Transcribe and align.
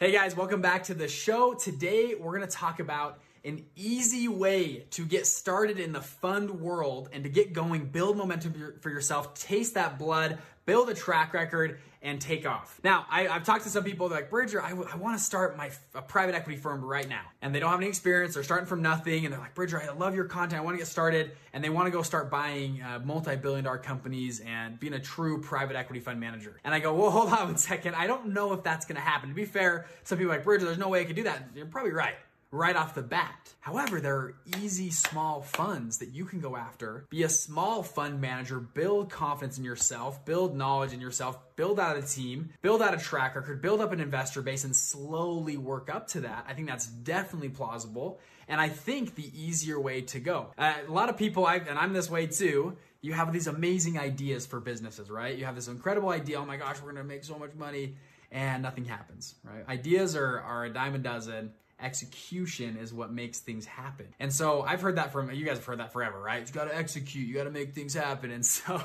Hey 0.00 0.12
guys, 0.12 0.36
welcome 0.36 0.62
back 0.62 0.84
to 0.84 0.94
the 0.94 1.08
show. 1.08 1.54
Today 1.54 2.14
we're 2.14 2.36
going 2.36 2.48
to 2.48 2.56
talk 2.56 2.78
about 2.78 3.18
an 3.44 3.66
easy 3.74 4.28
way 4.28 4.86
to 4.90 5.04
get 5.04 5.26
started 5.26 5.80
in 5.80 5.92
the 5.92 6.00
fund 6.00 6.60
world 6.60 7.08
and 7.12 7.24
to 7.24 7.28
get 7.28 7.52
going, 7.52 7.86
build 7.86 8.16
momentum 8.16 8.74
for 8.80 8.90
yourself, 8.90 9.34
taste 9.34 9.74
that 9.74 9.98
blood, 9.98 10.38
build 10.68 10.90
a 10.90 10.94
track 10.94 11.32
record, 11.32 11.80
and 12.00 12.20
take 12.20 12.46
off. 12.46 12.78
Now, 12.84 13.06
I, 13.10 13.22
have 13.22 13.44
talked 13.44 13.64
to 13.64 13.70
some 13.70 13.82
people 13.82 14.08
like, 14.08 14.30
Bridger, 14.30 14.62
I, 14.62 14.70
I 14.70 14.96
want 14.96 15.18
to 15.18 15.24
start 15.24 15.56
my 15.56 15.70
a 15.94 16.02
private 16.02 16.34
equity 16.34 16.56
firm 16.56 16.84
right 16.84 17.08
now. 17.08 17.22
And 17.42 17.52
they 17.52 17.58
don't 17.58 17.70
have 17.70 17.80
any 17.80 17.88
experience. 17.88 18.34
They're 18.34 18.44
starting 18.44 18.66
from 18.66 18.82
nothing. 18.82 19.24
And 19.24 19.32
they're 19.32 19.40
like, 19.40 19.54
Bridger, 19.54 19.82
I 19.82 19.92
love 19.92 20.14
your 20.14 20.26
content. 20.26 20.60
I 20.60 20.64
want 20.64 20.74
to 20.74 20.78
get 20.78 20.86
started. 20.86 21.32
And 21.52 21.64
they 21.64 21.70
want 21.70 21.86
to 21.86 21.90
go 21.90 22.02
start 22.02 22.30
buying 22.30 22.80
uh, 22.82 23.00
multi 23.04 23.34
billion 23.34 23.64
dollar 23.64 23.78
companies 23.78 24.40
and 24.40 24.78
being 24.78 24.94
a 24.94 25.00
true 25.00 25.40
private 25.40 25.74
equity 25.74 25.98
fund 25.98 26.20
manager. 26.20 26.60
And 26.62 26.72
I 26.72 26.78
go, 26.78 26.94
well, 26.94 27.10
hold 27.10 27.32
on 27.32 27.38
one 27.46 27.56
second. 27.56 27.96
I 27.96 28.06
don't 28.06 28.28
know 28.28 28.52
if 28.52 28.62
that's 28.62 28.86
going 28.86 28.96
to 28.96 29.02
happen. 29.02 29.30
To 29.30 29.34
be 29.34 29.44
fair, 29.44 29.86
some 30.04 30.18
people 30.18 30.32
are 30.32 30.36
like, 30.36 30.44
Bridger, 30.44 30.66
there's 30.66 30.78
no 30.78 30.88
way 30.88 31.00
I 31.00 31.04
could 31.04 31.16
do 31.16 31.24
that. 31.24 31.48
You're 31.54 31.66
probably 31.66 31.92
right 31.92 32.14
right 32.50 32.76
off 32.76 32.94
the 32.94 33.02
bat. 33.02 33.54
However, 33.60 34.00
there 34.00 34.16
are 34.16 34.34
easy 34.60 34.90
small 34.90 35.42
funds 35.42 35.98
that 35.98 36.14
you 36.14 36.24
can 36.24 36.40
go 36.40 36.56
after. 36.56 37.06
Be 37.10 37.22
a 37.22 37.28
small 37.28 37.82
fund 37.82 38.20
manager, 38.20 38.58
build 38.58 39.10
confidence 39.10 39.58
in 39.58 39.64
yourself, 39.64 40.24
build 40.24 40.56
knowledge 40.56 40.92
in 40.92 41.00
yourself, 41.00 41.38
build 41.56 41.78
out 41.78 41.98
a 41.98 42.02
team, 42.02 42.50
build 42.62 42.80
out 42.80 42.94
a 42.94 42.98
track 42.98 43.36
record, 43.36 43.60
build 43.60 43.80
up 43.80 43.92
an 43.92 44.00
investor 44.00 44.40
base, 44.40 44.64
and 44.64 44.74
slowly 44.74 45.58
work 45.58 45.90
up 45.94 46.08
to 46.08 46.20
that. 46.20 46.46
I 46.48 46.54
think 46.54 46.68
that's 46.68 46.86
definitely 46.86 47.50
plausible. 47.50 48.20
And 48.48 48.60
I 48.60 48.70
think 48.70 49.14
the 49.14 49.30
easier 49.38 49.78
way 49.78 50.00
to 50.02 50.20
go. 50.20 50.54
Uh, 50.56 50.72
a 50.86 50.90
lot 50.90 51.10
of 51.10 51.18
people, 51.18 51.44
I've, 51.44 51.68
and 51.68 51.78
I'm 51.78 51.92
this 51.92 52.08
way 52.08 52.26
too, 52.26 52.78
you 53.02 53.12
have 53.12 53.30
these 53.32 53.46
amazing 53.46 53.98
ideas 53.98 54.46
for 54.46 54.58
businesses, 54.58 55.10
right? 55.10 55.36
You 55.36 55.44
have 55.44 55.54
this 55.54 55.68
incredible 55.68 56.08
idea, 56.08 56.38
oh 56.38 56.46
my 56.46 56.56
gosh, 56.56 56.80
we're 56.82 56.92
gonna 56.92 57.04
make 57.04 57.24
so 57.24 57.38
much 57.38 57.54
money, 57.54 57.96
and 58.32 58.62
nothing 58.62 58.86
happens, 58.86 59.34
right? 59.44 59.68
Ideas 59.68 60.16
are, 60.16 60.40
are 60.40 60.64
a 60.64 60.70
dime 60.70 60.94
a 60.94 60.98
dozen 60.98 61.52
execution 61.80 62.76
is 62.76 62.92
what 62.92 63.12
makes 63.12 63.40
things 63.40 63.64
happen. 63.66 64.06
And 64.18 64.32
so 64.32 64.62
I've 64.62 64.80
heard 64.80 64.96
that 64.96 65.12
from 65.12 65.30
you 65.32 65.44
guys 65.44 65.56
have 65.56 65.64
heard 65.64 65.80
that 65.80 65.92
forever, 65.92 66.20
right? 66.20 66.46
You 66.46 66.52
got 66.52 66.64
to 66.64 66.76
execute, 66.76 67.26
you 67.26 67.34
got 67.34 67.44
to 67.44 67.50
make 67.50 67.74
things 67.74 67.94
happen. 67.94 68.30
And 68.30 68.44
so 68.46 68.80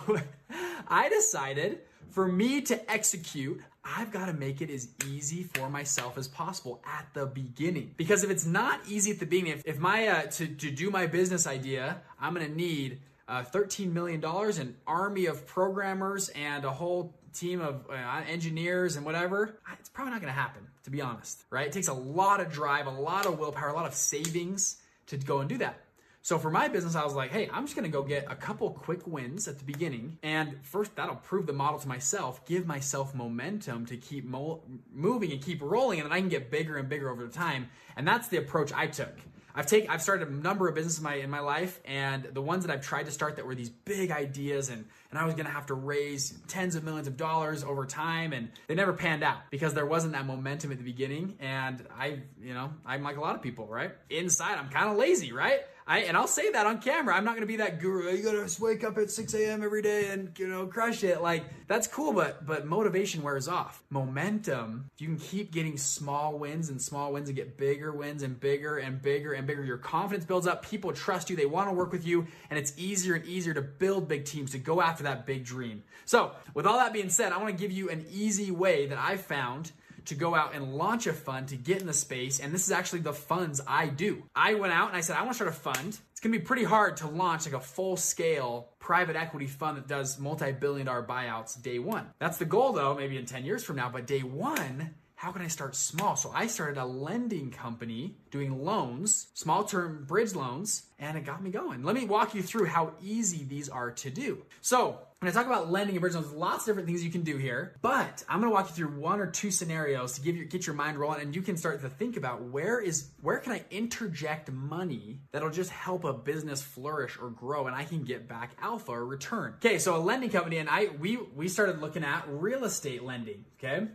I 0.88 1.10
decided 1.10 1.80
for 2.10 2.28
me 2.28 2.62
to 2.62 2.92
execute, 2.92 3.62
I've 3.84 4.12
got 4.12 4.28
to 4.28 4.34
make 4.34 4.62
it 4.62 4.70
as 4.70 4.88
easy 5.08 5.44
for 5.44 5.70
myself 5.70 6.18
as 6.18 6.28
possible 6.28 6.82
at 6.86 7.08
the 7.14 7.26
beginning. 7.26 7.94
Because 7.98 8.24
if 8.24 8.30
it's 8.30 8.46
not 8.46 8.80
easy 8.88 9.12
at 9.12 9.20
the 9.20 9.26
beginning, 9.26 9.54
if, 9.54 9.64
if 9.66 9.80
my 9.80 10.08
uh, 10.08 10.22
to, 10.24 10.48
to 10.48 10.72
do 10.72 10.90
my 10.90 11.08
business 11.08 11.48
idea, 11.48 11.98
I'm 12.20 12.34
going 12.34 12.46
to 12.46 12.56
need 12.56 13.00
uh, 13.28 13.44
$13 13.44 13.92
million, 13.92 14.24
an 14.24 14.76
army 14.86 15.26
of 15.26 15.46
programmers, 15.48 16.30
and 16.30 16.66
a 16.66 16.72
whole 16.72 17.14
team 17.34 17.62
of 17.62 17.86
uh, 17.90 18.22
engineers 18.28 18.96
and 18.96 19.06
whatever, 19.06 19.60
it's 19.80 19.90
probably 19.90 20.12
not 20.12 20.22
going 20.22 20.34
to 20.34 20.40
happen, 20.40 20.68
to 20.84 20.90
be 20.90 21.02
honest, 21.02 21.44
right? 21.50 21.68
It 21.68 21.74
takes 21.74 21.88
a 21.88 21.94
lot 21.94 22.40
of 22.40 22.52
drive, 22.52 22.88
a 22.88 22.92
lot 22.92 23.26
of 23.26 23.40
willpower, 23.40 23.70
a 23.70 23.74
lot 23.74 23.86
of 23.86 23.94
savings 23.94 24.78
to 25.08 25.18
go 25.18 25.40
and 25.40 25.50
do 25.50 25.58
that. 25.58 25.80
So 26.26 26.40
for 26.40 26.50
my 26.50 26.70
business, 26.70 26.96
I 26.96 27.04
was 27.04 27.16
like, 27.16 27.32
hey, 27.32 27.50
I'm 27.52 27.66
just 27.66 27.76
gonna 27.76 27.90
go 27.90 28.02
get 28.02 28.32
a 28.32 28.36
couple 28.36 28.70
quick 28.72 29.06
wins 29.06 29.50
at 29.50 29.60
the 29.60 29.66
beginning. 29.66 30.18
And 30.24 30.58
first, 30.64 30.96
that'll 30.96 31.18
prove 31.18 31.48
the 31.48 31.54
model 31.54 31.80
to 31.80 31.88
myself, 31.88 32.46
give 32.46 32.66
myself 32.66 33.14
momentum 33.14 33.86
to 33.88 33.98
keep 33.98 34.24
mo- 34.24 34.62
moving 34.94 35.34
and 35.34 35.42
keep 35.42 35.62
rolling, 35.62 36.00
and 36.00 36.10
then 36.10 36.16
I 36.16 36.22
can 36.22 36.30
get 36.30 36.50
bigger 36.50 36.78
and 36.78 36.88
bigger 36.88 37.10
over 37.10 37.28
time. 37.28 37.70
And 37.98 38.08
that's 38.08 38.30
the 38.30 38.38
approach 38.38 38.72
I 38.72 38.88
took. 38.88 39.18
I've 39.56 39.68
taken 39.68 39.90
I've 39.90 40.02
started 40.02 40.28
a 40.28 40.32
number 40.32 40.68
of 40.68 40.76
businesses 40.76 41.00
in 41.00 41.04
my 41.04 41.16
in 41.16 41.30
my 41.30 41.40
life, 41.40 41.80
and 41.86 42.24
the 42.24 42.42
ones 42.42 42.66
that 42.66 42.74
I've 42.74 42.82
tried 42.82 43.06
to 43.06 43.12
start 43.12 43.36
that 43.36 43.46
were 43.46 43.56
these 43.56 43.70
big 43.70 44.12
ideas, 44.12 44.70
and 44.70 44.86
and 45.12 45.20
I 45.20 45.26
was 45.26 45.36
gonna 45.36 45.50
have 45.50 45.68
to 45.68 45.76
raise 45.76 46.32
tens 46.48 46.76
of 46.76 46.84
millions 46.84 47.08
of 47.08 47.18
dollars 47.18 47.64
over 47.64 47.86
time, 47.86 48.34
and 48.34 48.50
they 48.68 48.76
never 48.76 48.94
panned 48.94 49.24
out 49.24 49.38
because 49.52 49.74
there 49.74 49.86
wasn't 49.86 50.14
that 50.14 50.26
momentum 50.26 50.72
at 50.72 50.78
the 50.78 50.84
beginning. 50.84 51.36
And 51.40 51.86
I, 51.98 52.20
you 52.42 52.54
know, 52.54 52.72
I'm 52.86 53.04
like 53.04 53.18
a 53.18 53.22
lot 53.22 53.36
of 53.36 53.42
people, 53.42 53.68
right? 53.68 53.92
Inside, 54.10 54.58
I'm 54.58 54.70
kind 54.70 54.90
of 54.90 54.98
lazy, 54.98 55.32
right? 55.34 55.62
I 55.86 56.00
and 56.00 56.16
I'll 56.16 56.28
say 56.28 56.52
that 56.52 56.66
on 56.66 56.80
camera. 56.80 57.16
I'm 57.16 57.26
not 57.26 57.36
gonna 57.36 57.46
be 57.46 57.58
that 57.58 57.80
guru. 57.80 58.10
Oh, 58.10 58.12
you 58.12 58.24
gotta 58.24 58.50
wake 58.62 58.84
up 58.84 58.98
at 58.98 59.12
6 59.12 59.34
a.m. 59.34 59.64
every 59.64 59.82
day 59.82 60.10
and 60.10 60.38
you 60.38 60.48
know 60.48 60.66
crush 60.66 61.04
it. 61.04 61.22
Like 61.22 61.44
that's 61.68 61.88
cool, 61.88 62.14
but 62.14 62.46
but 62.46 62.66
motivation 62.66 63.22
wears 63.22 63.48
off. 63.48 63.84
Momentum. 63.90 64.90
If 64.96 65.02
you 65.02 65.08
can 65.10 65.18
keep 65.18 65.52
getting 65.52 65.78
small 65.78 66.38
wins 66.38 66.70
and 66.70 66.82
small 66.82 67.12
wins 67.12 67.28
and 67.30 67.36
get 67.36 67.58
bigger 67.58 67.92
wins 67.92 68.24
and 68.24 68.40
bigger 68.40 68.78
and 68.78 69.02
bigger 69.02 69.34
and 69.34 69.46
bigger, 69.46 69.64
your 69.64 69.78
confidence 69.78 70.26
builds 70.26 70.48
up. 70.48 70.66
People 70.66 70.94
trust 70.94 71.30
you. 71.30 71.36
They 71.36 71.46
want 71.46 71.70
to 71.70 71.74
work 71.74 71.92
with 71.92 72.06
you, 72.08 72.28
and 72.50 72.58
it's 72.58 72.74
easier 72.78 73.16
and 73.16 73.26
easier 73.26 73.54
to 73.54 73.62
build 73.62 74.08
big 74.08 74.26
teams 74.26 74.52
to 74.52 74.60
go 74.60 74.82
after 74.82 75.04
that 75.04 75.26
big 75.26 75.44
dream. 75.44 75.84
So 76.06 76.32
with 76.54 76.66
all 76.66 76.78
that 76.78 76.94
being 76.94 77.10
said, 77.10 77.32
I 77.32 77.38
want 77.38 77.50
to 77.50 77.62
give 77.62 77.72
you 77.72 77.90
an 77.90 78.06
easy 78.12 78.52
way 78.52 78.88
that 78.88 78.98
I've 78.98 79.22
found 79.22 79.72
to 80.06 80.16
go 80.16 80.36
out 80.36 80.54
and 80.54 80.76
launch 80.76 81.08
a 81.08 81.14
fund 81.14 81.48
to 81.50 81.56
get 81.56 81.82
in 81.82 81.88
the 81.88 81.94
space. 81.94 82.40
And 82.40 82.54
this 82.54 82.66
is 82.66 82.72
actually 82.72 83.00
the 83.00 83.14
funds 83.14 83.62
I 83.68 83.88
do. 83.88 84.24
I 84.36 84.56
went 84.56 84.74
out 84.74 84.90
and 84.90 84.98
I 84.98 85.02
said, 85.02 85.16
I 85.16 85.22
want 85.22 85.32
to 85.32 85.36
start 85.36 85.50
a 85.50 85.54
fund. 85.54 86.00
It's 86.12 86.20
going 86.20 86.34
to 86.34 86.40
be 86.40 86.46
pretty 86.46 86.64
hard 86.64 86.98
to 86.98 87.08
launch 87.08 87.46
like 87.46 87.56
a 87.56 87.60
full 87.60 87.98
scale 87.98 88.70
private 88.80 89.16
equity 89.16 89.48
fund 89.48 89.78
that 89.78 89.88
does 89.88 90.20
multi 90.20 90.52
billion 90.52 90.88
dollar 90.88 91.04
buyouts 91.04 91.62
day 91.62 91.80
one. 91.80 92.08
That's 92.20 92.38
the 92.38 92.46
goal 92.46 92.74
though, 92.74 92.96
maybe 92.96 93.18
in 93.18 93.26
10 93.26 93.46
years 93.46 93.64
from 93.64 93.78
now. 93.78 93.90
But 93.90 94.08
day 94.08 94.22
one, 94.22 94.94
how 95.24 95.32
can 95.32 95.42
I 95.42 95.48
start 95.48 95.74
small? 95.74 96.18
So 96.18 96.34
I 96.36 96.48
started 96.48 96.78
a 96.78 96.86
lending 96.86 97.50
company 97.50 98.18
doing 98.30 98.62
loans, 98.62 99.28
small 99.34 99.64
term 99.64 100.04
bridge 100.06 100.36
loans, 100.36 100.84
and 101.00 101.18
it 101.18 101.24
got 101.24 101.42
me 101.42 101.50
going. 101.50 101.82
Let 101.82 101.96
me 101.96 102.06
walk 102.06 102.36
you 102.36 102.42
through 102.42 102.66
how 102.66 102.92
easy 103.02 103.46
these 103.46 103.70
are 103.70 103.92
to 103.92 104.10
do. 104.10 104.44
So 104.60 105.00
when 105.24 105.32
I 105.32 105.34
talk 105.34 105.46
about 105.46 105.72
lending 105.72 105.96
and 105.96 106.02
bridge 106.02 106.16
loans, 106.16 106.34
lots 106.34 106.64
of 106.64 106.66
different 106.66 106.86
things 106.86 107.02
you 107.02 107.10
can 107.10 107.22
do 107.22 107.38
here, 107.38 107.78
but 107.82 108.26
I'm 108.28 108.42
gonna 108.42 108.52
walk 108.52 108.68
you 108.68 108.76
through 108.76 109.00
one 109.00 109.22
or 109.22 109.28
two 109.28 109.52
scenarios 109.52 110.16
to 110.16 110.22
give 110.22 110.36
you 110.36 110.44
get 110.44 110.68
your 110.68 110.76
mind 110.76 110.98
rolling 110.98 111.22
and 111.22 111.34
you 111.34 111.42
can 111.42 111.56
start 111.56 111.80
to 111.80 111.88
think 111.88 112.18
about 112.18 112.42
where 112.42 112.82
is 112.82 113.10
where 113.22 113.38
can 113.38 113.54
I 113.54 113.64
interject 113.72 114.52
money 114.52 115.22
that'll 115.32 115.50
just 115.50 115.70
help 115.70 116.04
a 116.04 116.12
business 116.12 116.62
flourish 116.62 117.18
or 117.22 117.30
grow 117.30 117.68
and 117.68 117.76
I 117.76 117.86
can 117.86 118.04
get 118.04 118.28
back 118.28 118.58
alpha 118.62 118.92
or 118.92 119.06
return. 119.06 119.54
Okay, 119.60 119.80
so 119.80 119.96
a 119.96 119.98
lending 119.98 120.30
company 120.30 120.58
and 120.58 120.70
I 120.70 120.90
we 121.00 121.16
we 121.16 121.48
started 121.48 121.80
looking 121.80 122.04
at 122.04 122.26
real 122.28 122.66
estate 122.66 123.02
lending, 123.02 123.46
okay? 123.58 123.88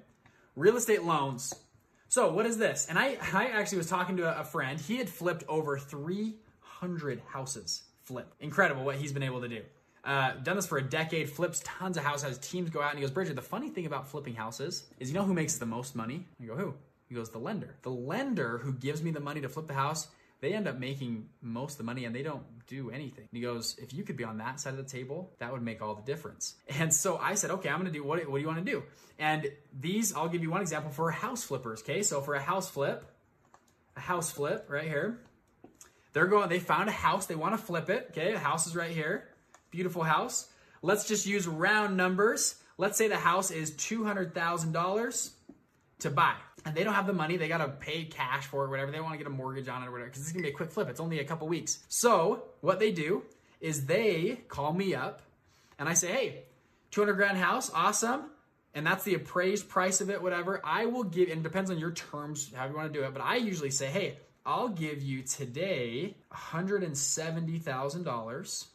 real 0.57 0.79
estate 0.79 1.03
loans. 1.03 1.55
So 2.09 2.33
what 2.33 2.47
is 2.47 2.57
this? 2.57 2.87
And 2.89 2.99
I, 2.99 3.19
I 3.35 3.49
actually 3.49 3.79
was 3.79 3.89
talking 3.89 4.17
to 4.17 4.41
a 4.41 4.45
friend. 4.45 4.81
He 4.81 4.97
had 4.97 5.11
flipped 5.11 5.45
over 5.47 5.79
300 5.79 7.21
houses. 7.29 7.83
Flip. 8.05 8.33
Incredible 8.41 8.85
what 8.85 8.97
he's 8.97 9.13
been 9.13 9.23
able 9.23 9.43
to 9.43 9.49
do. 9.49 9.63
Uh, 10.05 10.33
done 10.43 10.57
this 10.57 10.67
for 10.67 10.79
a 10.79 10.83
decade, 10.83 11.29
flips 11.29 11.61
tons 11.65 11.97
of 11.97 12.05
houses, 12.05 12.29
has 12.29 12.39
teams 12.39 12.71
go 12.71 12.81
out, 12.81 12.91
and 12.91 12.99
he 12.99 13.03
goes, 13.03 13.11
Bridger, 13.11 13.35
the 13.35 13.43
funny 13.43 13.69
thing 13.69 13.87
about 13.87 14.09
flipping 14.09 14.35
houses 14.35 14.85
is 14.99 15.09
you 15.09 15.15
know 15.15 15.25
who 15.25 15.35
makes 15.35 15.57
the 15.57 15.67
most 15.67 15.95
money? 15.95 16.25
I 16.43 16.47
go, 16.47 16.57
who? 16.57 16.75
He 17.09 17.15
goes, 17.15 17.31
the 17.31 17.39
lender. 17.39 17.75
The 17.83 17.91
lender 17.91 18.59
who 18.59 18.73
gives 18.73 19.03
me 19.03 19.11
the 19.11 19.21
money 19.21 19.41
to 19.41 19.49
flip 19.49 19.67
the 19.67 19.75
house 19.75 20.09
they 20.41 20.53
end 20.53 20.69
up 20.69 20.79
making 20.79 21.29
most 21.43 21.73
of 21.73 21.79
the 21.79 21.85
money 21.85 22.05
and 22.05 22.15
they 22.15 22.23
don't 22.23 22.45
do 22.67 22.91
anything. 22.91 23.27
And 23.31 23.37
he 23.37 23.41
goes, 23.41 23.77
if 23.79 23.93
you 23.93 24.05
could 24.05 24.17
be 24.17 24.25
on 24.25 24.39
that 24.39 24.61
side 24.61 24.71
of 24.71 24.77
the 24.77 24.85
table, 24.85 25.33
that 25.39 25.53
would 25.53 25.63
make 25.63 25.83
all 25.83 25.95
the 25.95 26.03
difference. 26.03 26.55
And 26.79 26.95
so 26.95 27.17
I 27.17 27.35
said, 27.35 27.51
okay, 27.51 27.69
I'm 27.69 27.79
gonna 27.79 27.91
do 27.91 28.05
what, 28.05 28.19
what 28.29 28.37
do 28.37 28.41
you 28.41 28.47
wanna 28.47 28.61
do? 28.63 28.85
And 29.19 29.51
these, 29.79 30.15
I'll 30.15 30.29
give 30.29 30.43
you 30.43 30.51
one 30.51 30.61
example 30.61 30.93
for 30.93 31.11
house 31.11 31.43
flippers, 31.43 31.81
okay? 31.81 32.03
So 32.03 32.21
for 32.21 32.35
a 32.35 32.41
house 32.41 32.71
flip, 32.71 33.05
a 33.97 34.01
house 34.01 34.31
flip 34.31 34.67
right 34.69 34.87
here, 34.87 35.19
they're 36.13 36.27
going, 36.27 36.49
they 36.49 36.61
found 36.61 36.89
a 36.89 36.93
house, 36.93 37.27
they 37.27 37.35
wanna 37.35 37.59
flip 37.59 37.91
it, 37.91 38.09
okay? 38.11 38.33
The 38.33 38.39
house 38.39 38.69
is 38.69 38.77
right 38.77 38.93
here, 38.93 39.29
beautiful 39.71 40.03
house. 40.03 40.49
Let's 40.83 41.07
just 41.07 41.27
use 41.27 41.47
round 41.47 41.97
numbers. 41.97 42.57
Let's 42.77 42.97
say 42.97 43.09
the 43.09 43.17
house 43.17 43.51
is 43.51 43.73
$200,000 43.73 45.31
to 46.01 46.11
buy 46.11 46.35
and 46.65 46.75
they 46.75 46.85
don't 46.85 46.95
have 46.95 47.07
the 47.07 47.13
money. 47.13 47.37
They 47.37 47.49
got 47.49 47.59
to 47.59 47.69
pay 47.69 48.05
cash 48.05 48.47
for 48.47 48.65
it, 48.65 48.71
whatever. 48.71 48.93
They 48.93 49.01
want 49.01 49.15
to 49.15 49.19
get 49.19 49.27
a 49.27 49.31
mortgage 49.31 49.69
on 49.69 49.83
it 49.83 49.89
or 49.89 49.91
whatever, 49.91 50.11
because 50.11 50.23
it's 50.23 50.33
going 50.33 50.45
to 50.45 50.49
be 50.49 50.53
a 50.53 50.57
quick 50.57 50.71
flip. 50.71 50.89
It's 50.89 51.01
only 51.01 51.19
a 51.19 51.25
couple 51.25 51.49
weeks. 51.49 51.81
So 51.89 52.45
what 52.61 52.79
they 52.79 52.93
do 52.93 53.23
is 53.61 53.87
they 53.87 54.41
call 54.49 54.73
me 54.73 54.95
up 54.95 55.23
and 55.79 55.89
I 55.89 55.95
say, 55.95 56.13
hey, 56.13 56.43
200 56.93 57.15
grand 57.15 57.39
house, 57.39 57.71
awesome. 57.75 58.31
And 58.75 58.87
that's 58.87 59.03
the 59.03 59.15
appraised 59.15 59.69
price 59.69 60.01
of 60.01 60.11
it, 60.11 60.23
whatever. 60.23 60.61
I 60.63 60.87
will 60.87 61.05
give, 61.05 61.31
and 61.31 61.41
it 61.41 61.43
depends 61.43 61.71
on 61.71 61.79
your 61.79 61.91
terms, 61.91 62.53
how 62.55 62.67
you 62.67 62.77
want 62.77 62.93
to 62.93 62.99
do 62.99 63.05
it. 63.05 63.13
But 63.13 63.23
I 63.23 63.37
usually 63.37 63.71
say, 63.71 63.87
hey, 63.87 64.19
I'll 64.47 64.69
give 64.69 65.03
you 65.03 65.23
today 65.23 66.17
$170,000. 66.33 68.67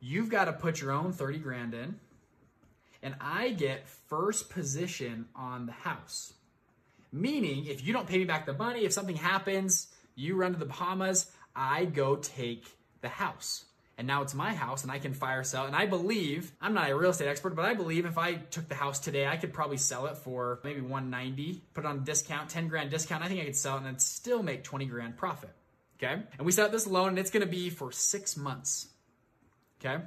You've 0.00 0.28
got 0.28 0.44
to 0.44 0.52
put 0.52 0.80
your 0.80 0.92
own 0.92 1.12
30 1.12 1.38
grand 1.38 1.74
in. 1.74 1.98
And 3.02 3.14
I 3.20 3.50
get 3.50 3.88
first 3.88 4.50
position 4.50 5.26
on 5.34 5.66
the 5.66 5.72
house. 5.72 6.32
Meaning, 7.12 7.66
if 7.66 7.84
you 7.86 7.92
don't 7.92 8.08
pay 8.08 8.18
me 8.18 8.24
back 8.24 8.44
the 8.44 8.52
money, 8.52 8.84
if 8.84 8.92
something 8.92 9.16
happens, 9.16 9.88
you 10.14 10.34
run 10.34 10.52
to 10.52 10.58
the 10.58 10.66
Bahamas, 10.66 11.30
I 11.54 11.84
go 11.84 12.16
take 12.16 12.66
the 13.00 13.08
house. 13.08 13.64
And 13.96 14.06
now 14.06 14.22
it's 14.22 14.34
my 14.34 14.54
house 14.54 14.84
and 14.84 14.92
I 14.92 15.00
can 15.00 15.12
fire 15.12 15.42
sell. 15.42 15.66
And 15.66 15.74
I 15.74 15.86
believe, 15.86 16.52
I'm 16.60 16.72
not 16.72 16.88
a 16.88 16.96
real 16.96 17.10
estate 17.10 17.26
expert, 17.26 17.56
but 17.56 17.64
I 17.64 17.74
believe 17.74 18.06
if 18.06 18.16
I 18.16 18.34
took 18.34 18.68
the 18.68 18.76
house 18.76 19.00
today, 19.00 19.26
I 19.26 19.36
could 19.36 19.52
probably 19.52 19.76
sell 19.76 20.06
it 20.06 20.16
for 20.18 20.60
maybe 20.62 20.80
190, 20.80 21.62
put 21.74 21.84
it 21.84 21.86
on 21.88 22.04
discount, 22.04 22.48
10 22.48 22.68
grand 22.68 22.90
discount. 22.90 23.24
I 23.24 23.28
think 23.28 23.40
I 23.40 23.44
could 23.44 23.56
sell 23.56 23.76
it 23.76 23.84
and 23.84 24.00
still 24.00 24.42
make 24.42 24.62
20 24.62 24.86
grand 24.86 25.16
profit. 25.16 25.50
Okay. 25.96 26.22
And 26.36 26.46
we 26.46 26.52
set 26.52 26.66
up 26.66 26.70
this 26.70 26.86
loan 26.86 27.08
and 27.08 27.18
it's 27.18 27.30
going 27.30 27.44
to 27.44 27.50
be 27.50 27.70
for 27.70 27.90
six 27.90 28.36
months. 28.36 28.86
Okay. 29.84 30.02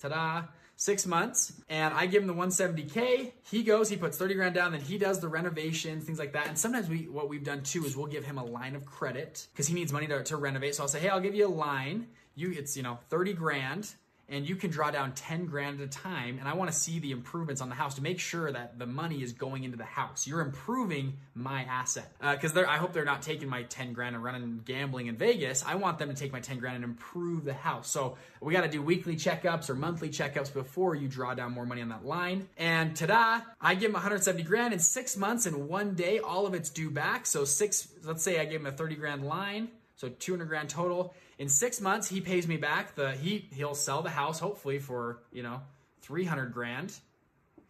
Ta 0.00 0.08
da 0.08 0.42
six 0.76 1.06
months 1.06 1.54
and 1.68 1.94
I 1.94 2.06
give 2.06 2.22
him 2.22 2.28
the 2.28 2.34
170K. 2.34 3.32
He 3.50 3.62
goes, 3.62 3.88
he 3.88 3.96
puts 3.96 4.18
30 4.18 4.34
grand 4.34 4.54
down, 4.54 4.72
then 4.72 4.82
he 4.82 4.98
does 4.98 5.20
the 5.20 5.28
renovations, 5.28 6.04
things 6.04 6.18
like 6.18 6.34
that. 6.34 6.48
And 6.48 6.58
sometimes 6.58 6.88
we, 6.88 7.08
what 7.08 7.28
we've 7.28 7.44
done 7.44 7.62
too 7.62 7.84
is 7.86 7.96
we'll 7.96 8.06
give 8.06 8.24
him 8.24 8.38
a 8.38 8.44
line 8.44 8.76
of 8.76 8.84
credit 8.84 9.46
because 9.52 9.66
he 9.66 9.74
needs 9.74 9.92
money 9.92 10.06
to, 10.06 10.22
to 10.24 10.36
renovate. 10.36 10.74
So 10.74 10.82
I'll 10.82 10.88
say, 10.88 11.00
hey, 11.00 11.08
I'll 11.08 11.20
give 11.20 11.34
you 11.34 11.46
a 11.46 11.48
line. 11.48 12.08
You, 12.34 12.52
it's, 12.52 12.76
you 12.76 12.82
know, 12.82 12.98
30 13.08 13.32
grand 13.32 13.94
and 14.28 14.48
you 14.48 14.56
can 14.56 14.70
draw 14.70 14.90
down 14.90 15.12
10 15.12 15.46
grand 15.46 15.80
at 15.80 15.86
a 15.86 15.90
time 15.90 16.38
and 16.38 16.48
i 16.48 16.54
want 16.54 16.70
to 16.70 16.76
see 16.76 16.98
the 16.98 17.12
improvements 17.12 17.60
on 17.60 17.68
the 17.68 17.74
house 17.74 17.94
to 17.94 18.02
make 18.02 18.18
sure 18.18 18.50
that 18.50 18.78
the 18.78 18.86
money 18.86 19.22
is 19.22 19.32
going 19.32 19.64
into 19.64 19.76
the 19.76 19.84
house. 19.84 20.26
You're 20.26 20.40
improving 20.40 21.14
my 21.34 21.62
asset. 21.62 22.12
Because 22.20 22.56
uh, 22.56 22.64
i 22.68 22.76
hope 22.76 22.92
they're 22.92 23.04
not 23.04 23.22
taking 23.22 23.48
my 23.48 23.62
10 23.64 23.92
grand 23.92 24.14
and 24.14 24.24
running 24.24 24.60
gambling 24.64 25.06
in 25.06 25.16
vegas. 25.16 25.64
I 25.66 25.74
want 25.76 25.98
them 25.98 26.08
to 26.08 26.14
take 26.14 26.32
my 26.32 26.40
10 26.40 26.58
grand 26.58 26.76
and 26.76 26.84
improve 26.84 27.44
the 27.44 27.54
house. 27.54 27.88
So 27.88 28.16
we 28.40 28.52
got 28.52 28.62
to 28.62 28.68
do 28.68 28.82
weekly 28.82 29.16
checkups 29.16 29.68
or 29.70 29.74
monthly 29.74 30.08
checkups 30.08 30.52
before 30.52 30.94
you 30.94 31.08
draw 31.08 31.34
down 31.34 31.52
more 31.52 31.66
money 31.66 31.82
on 31.82 31.88
that 31.90 32.04
line. 32.04 32.48
And 32.56 32.96
ta-da 32.96 33.40
i 33.60 33.74
give 33.74 33.88
them 33.88 33.94
170 33.94 34.42
grand 34.42 34.72
in 34.72 34.80
six 34.80 35.16
months 35.16 35.46
and 35.46 35.68
one 35.68 35.94
day 35.94 36.18
all 36.18 36.46
of 36.46 36.54
it's 36.54 36.70
due 36.70 36.90
back. 36.90 37.26
So 37.26 37.44
six 37.44 37.88
let's 38.04 38.22
say 38.22 38.40
i 38.40 38.44
gave 38.44 38.62
them 38.62 38.72
a 38.72 38.76
30 38.76 38.96
grand 38.96 39.26
line 39.26 39.68
so 39.96 40.08
200 40.08 40.46
grand 40.46 40.68
total 40.68 41.14
in 41.38 41.48
six 41.48 41.80
months, 41.80 42.08
he 42.08 42.20
pays 42.20 42.48
me 42.48 42.56
back 42.56 42.94
the 42.94 43.12
he 43.12 43.48
he'll 43.52 43.74
sell 43.74 44.02
the 44.02 44.10
house 44.10 44.38
hopefully 44.40 44.78
for 44.78 45.22
you 45.32 45.42
know 45.42 45.60
300 46.02 46.52
grand, 46.52 46.94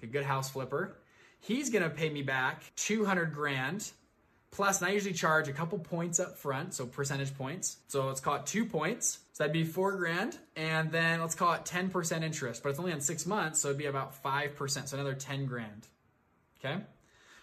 a 0.03 0.07
good 0.07 0.25
house 0.25 0.51
flipper. 0.51 0.97
He's 1.41 1.71
gonna 1.71 1.91
pay 1.91 2.11
me 2.11 2.23
back 2.23 2.63
200 2.77 3.33
grand 3.33 3.91
plus, 4.51 4.81
and 4.81 4.89
I 4.89 4.93
usually 4.93 5.13
charge 5.13 5.49
a 5.49 5.53
couple 5.53 5.79
points 5.79 6.19
up 6.19 6.39
front, 6.39 6.75
so 6.75 6.87
percentage 6.87 7.37
points. 7.37 7.77
So 7.89 8.07
let's 8.07 8.21
call 8.21 8.37
it 8.37 8.47
two 8.47 8.65
points. 8.65 9.19
So 9.33 9.45
that'd 9.45 9.53
be 9.53 9.65
four 9.65 9.97
grand, 9.97 10.39
and 10.55 10.91
then 10.91 11.21
let's 11.21 11.35
call 11.35 11.53
it 11.53 11.67
10% 11.67 12.23
interest, 12.23 12.63
but 12.63 12.71
it's 12.71 12.79
only 12.79 12.93
on 12.93 13.03
six 13.03 13.27
months, 13.27 13.61
so 13.61 13.69
it'd 13.69 13.79
be 13.79 13.85
about 13.85 14.23
5%, 14.23 14.89
so 14.89 14.97
another 14.97 15.13
10 15.13 15.45
grand. 15.45 15.87
Okay? 16.59 16.79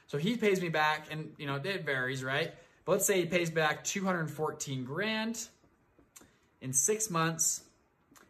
So 0.08 0.18
he 0.18 0.38
pays 0.38 0.60
me 0.60 0.70
back, 0.70 1.06
and 1.12 1.34
you 1.38 1.46
know, 1.46 1.62
it 1.64 1.86
varies, 1.86 2.24
right? 2.24 2.52
But 2.86 2.94
let's 2.94 3.06
say 3.06 3.22
he 3.22 3.26
pays 3.26 3.50
back 3.50 3.84
214 3.84 4.84
grand 4.84 5.48
in 6.62 6.74
six 6.74 7.10
months, 7.10 7.64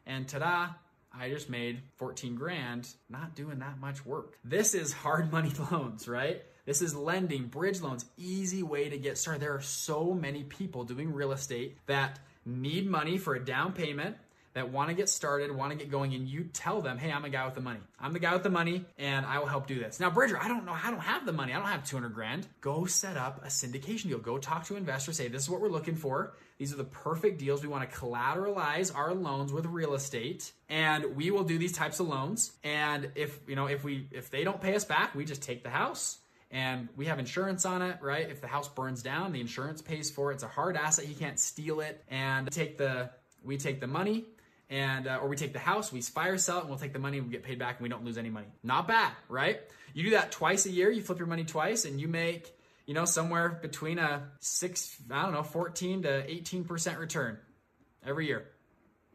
and 0.06 0.28
ta-da, 0.28 0.70
I 1.16 1.30
just 1.30 1.50
made 1.50 1.82
14 1.98 2.36
grand 2.36 2.90
not 3.10 3.36
doing 3.36 3.60
that 3.60 3.80
much 3.80 4.06
work. 4.06 4.38
This 4.44 4.74
is 4.74 4.94
hard 4.94 5.32
money 5.32 5.52
loans, 5.72 6.08
right? 6.08 6.42
This 6.66 6.82
is 6.82 6.96
lending, 6.96 7.48
bridge 7.48 7.82
loans, 7.82 8.06
easy 8.18 8.64
way 8.64 8.90
to 8.90 8.98
get 8.98 9.18
started. 9.18 9.42
There 9.42 9.56
are 9.56 9.62
so 9.62 10.14
many 10.14 10.44
people 10.44 10.84
doing 10.84 11.14
real 11.14 11.32
estate 11.32 11.78
that 11.88 12.20
need 12.46 12.90
money 12.90 13.18
for 13.18 13.36
a 13.36 13.44
down 13.44 13.74
payment 13.74 14.18
that 14.54 14.72
want 14.72 14.90
to 14.90 14.96
get 14.96 15.10
started, 15.10 15.52
want 15.56 15.72
to 15.72 15.78
get 15.78 15.90
going, 15.90 16.14
and 16.14 16.28
you 16.28 16.44
tell 16.46 16.82
them, 16.82 16.98
hey, 16.98 17.12
I'm 17.12 17.26
a 17.26 17.30
guy 17.30 17.46
with 17.46 17.56
the 17.56 17.62
money. 17.62 17.80
I'm 18.00 18.14
the 18.14 18.20
guy 18.20 18.34
with 18.34 18.44
the 18.44 18.50
money, 18.50 18.86
and 18.98 19.26
I 19.26 19.40
will 19.40 19.48
help 19.48 19.68
do 19.68 19.80
this. 19.80 20.00
Now, 20.00 20.10
Bridger, 20.10 20.38
I 20.40 20.48
don't 20.48 20.66
know, 20.66 20.74
I 20.74 20.92
don't 20.92 21.00
have 21.00 21.26
the 21.26 21.34
money. 21.34 21.54
I 21.54 21.58
don't 21.58 21.68
have 21.68 21.86
200 21.86 22.14
grand. 22.14 22.48
Go 22.62 22.86
set 22.86 23.18
up 23.18 23.44
a 23.44 23.48
syndication 23.48 24.10
deal. 24.10 24.20
Go 24.20 24.38
talk 24.38 24.66
to 24.66 24.76
investors, 24.76 25.18
say, 25.18 25.28
this 25.28 25.44
is 25.44 25.50
what 25.50 25.62
we're 25.62 25.70
looking 25.70 25.96
for. 25.96 26.34
These 26.60 26.72
are 26.72 26.78
the 26.78 26.84
perfect 26.84 27.40
deals. 27.40 27.64
We 27.64 27.68
want 27.68 27.90
to 27.90 27.96
collateralize 27.98 28.96
our 28.96 29.14
loans 29.14 29.52
with 29.52 29.66
real 29.66 29.96
estate, 29.96 30.52
and 30.70 31.16
we 31.16 31.32
will 31.32 31.44
do 31.44 31.58
these 31.58 31.74
types 31.74 32.00
of 32.00 32.08
loans. 32.08 32.52
And 32.64 33.12
if 33.16 33.40
you 33.48 33.56
know, 33.56 33.66
if 33.66 33.84
we 33.84 34.08
if 34.12 34.30
they 34.30 34.44
don't 34.44 34.62
pay 34.62 34.76
us 34.76 34.86
back, 34.86 35.16
we 35.16 35.26
just 35.26 35.42
take 35.42 35.64
the 35.64 35.70
house 35.70 36.20
and 36.52 36.88
we 36.96 37.08
have 37.08 37.18
insurance 37.18 37.66
on 37.66 37.82
it, 37.82 37.98
right? 38.02 38.30
If 38.30 38.40
the 38.40 38.48
house 38.48 38.68
burns 38.68 39.02
down, 39.02 39.34
the 39.34 39.42
insurance 39.42 39.82
pays 39.82 40.12
for 40.12 40.32
it. 40.32 40.36
It's 40.36 40.44
a 40.44 40.48
hard 40.48 40.78
asset; 40.78 41.06
he 41.06 41.16
can't 41.16 41.40
steal 41.40 41.82
it. 41.82 42.04
And 42.08 42.50
take 42.52 42.78
the 42.78 43.10
we 43.44 43.58
take 43.58 43.82
the 43.82 43.88
money 43.88 44.26
and 44.74 45.06
uh, 45.06 45.20
or 45.22 45.30
we 45.30 45.36
take 45.36 45.54
the 45.54 45.60
house, 45.60 45.92
we 45.92 46.02
fire 46.02 46.36
sell 46.40 46.58
it, 46.58 46.62
and 46.62 46.70
we'll 46.70 46.80
take 46.80 46.94
the 46.94 47.00
money, 47.00 47.22
we 47.22 47.30
get 47.30 47.44
paid 47.44 47.60
back, 47.60 47.78
and 47.78 47.84
we 47.84 47.90
don't 47.90 48.04
lose 48.04 48.18
any 48.18 48.32
money. 48.32 48.48
Not 48.64 48.88
bad, 48.88 49.12
right? 49.30 49.62
You 49.94 50.04
do 50.04 50.10
that 50.12 50.32
twice 50.32 50.66
a 50.66 50.72
year, 50.72 50.90
you 50.90 51.04
flip 51.04 51.20
your 51.20 51.28
money 51.28 51.44
twice, 51.44 51.86
and 51.86 52.02
you 52.02 52.08
make 52.08 52.52
you 52.88 52.96
know 52.96 53.06
somewhere 53.06 53.50
between 53.50 54.00
a 54.00 54.24
six, 54.40 54.98
I 55.12 55.22
don't 55.22 55.34
know, 55.34 55.44
fourteen 55.44 56.02
to 56.02 56.30
eighteen 56.30 56.64
percent 56.64 56.98
return 56.98 57.38
every 58.04 58.26
year. 58.26 58.48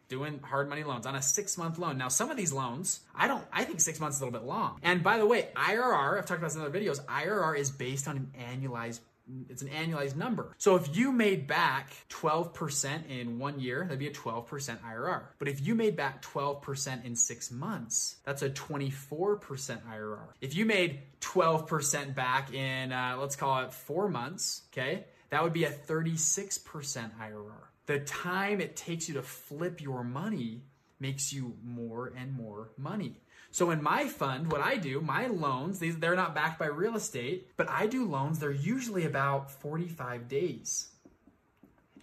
Doing 0.08 0.38
hard 0.42 0.70
money 0.70 0.84
loans 0.84 1.06
on 1.06 1.16
a 1.16 1.20
six 1.20 1.58
month 1.58 1.76
loan. 1.76 1.98
Now, 1.98 2.08
some 2.08 2.30
of 2.30 2.36
these 2.36 2.52
loans, 2.52 3.00
I 3.14 3.26
don't, 3.26 3.44
I 3.52 3.64
think 3.64 3.80
six 3.80 4.00
months 4.00 4.16
is 4.16 4.22
a 4.22 4.24
little 4.24 4.40
bit 4.40 4.46
long. 4.46 4.78
And 4.82 5.02
by 5.02 5.18
the 5.18 5.26
way, 5.26 5.48
IRR, 5.54 6.16
I've 6.16 6.24
talked 6.24 6.38
about 6.38 6.46
this 6.46 6.54
in 6.54 6.62
other 6.62 6.70
videos, 6.70 7.04
IRR 7.04 7.58
is 7.58 7.70
based 7.70 8.08
on 8.08 8.16
an 8.16 8.32
annualized 8.40 9.00
it's 9.48 9.62
an 9.62 9.68
annualized 9.68 10.16
number. 10.16 10.54
So 10.58 10.76
if 10.76 10.96
you 10.96 11.12
made 11.12 11.46
back 11.46 11.92
12% 12.10 13.08
in 13.08 13.38
one 13.38 13.60
year, 13.60 13.84
that'd 13.84 13.98
be 13.98 14.06
a 14.06 14.12
12% 14.12 14.46
IRR. 14.80 15.22
But 15.38 15.48
if 15.48 15.66
you 15.66 15.74
made 15.74 15.96
back 15.96 16.22
12% 16.22 17.04
in 17.04 17.14
six 17.14 17.50
months, 17.50 18.16
that's 18.24 18.42
a 18.42 18.50
24% 18.50 19.08
IRR. 19.38 20.28
If 20.40 20.54
you 20.54 20.64
made 20.64 21.00
12% 21.20 22.14
back 22.14 22.52
in, 22.52 22.92
uh, 22.92 23.16
let's 23.18 23.36
call 23.36 23.62
it 23.64 23.72
four 23.72 24.08
months, 24.08 24.62
okay, 24.72 25.04
that 25.30 25.42
would 25.42 25.52
be 25.52 25.64
a 25.64 25.70
36% 25.70 27.10
IRR. 27.20 27.68
The 27.86 28.00
time 28.00 28.60
it 28.60 28.76
takes 28.76 29.08
you 29.08 29.14
to 29.14 29.22
flip 29.22 29.80
your 29.80 30.04
money 30.04 30.62
makes 31.00 31.32
you 31.32 31.56
more 31.64 32.12
and 32.16 32.32
more 32.32 32.70
money. 32.76 33.20
So 33.50 33.70
in 33.70 33.82
my 33.82 34.06
fund, 34.06 34.52
what 34.52 34.60
I 34.60 34.76
do, 34.76 35.00
my 35.00 35.26
loans, 35.26 35.78
these 35.78 35.96
they're 35.98 36.14
not 36.14 36.34
backed 36.34 36.58
by 36.58 36.66
real 36.66 36.96
estate, 36.96 37.50
but 37.56 37.68
I 37.68 37.86
do 37.86 38.04
loans, 38.04 38.38
they're 38.38 38.50
usually 38.50 39.04
about 39.04 39.50
45 39.50 40.28
days. 40.28 40.88